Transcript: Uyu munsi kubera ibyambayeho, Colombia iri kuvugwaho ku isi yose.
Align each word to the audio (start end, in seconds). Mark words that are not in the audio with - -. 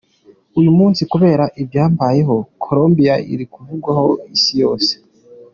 Uyu 0.59 0.71
munsi 0.77 1.01
kubera 1.11 1.45
ibyambayeho, 1.61 2.35
Colombia 2.63 3.15
iri 3.33 3.45
kuvugwaho 3.53 4.05
ku 4.19 4.25
isi 4.35 4.53
yose. 4.63 4.93